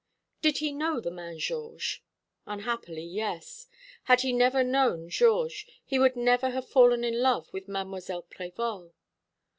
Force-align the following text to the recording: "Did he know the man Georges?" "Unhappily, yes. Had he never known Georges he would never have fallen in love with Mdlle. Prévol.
"Did 0.41 0.57
he 0.57 0.71
know 0.71 0.99
the 0.99 1.11
man 1.11 1.37
Georges?" 1.37 1.99
"Unhappily, 2.47 3.03
yes. 3.03 3.67
Had 4.05 4.21
he 4.21 4.33
never 4.33 4.63
known 4.63 5.09
Georges 5.09 5.67
he 5.85 5.99
would 5.99 6.15
never 6.15 6.49
have 6.49 6.67
fallen 6.67 7.03
in 7.03 7.21
love 7.21 7.53
with 7.53 7.67
Mdlle. 7.67 8.25
Prévol. 8.27 8.93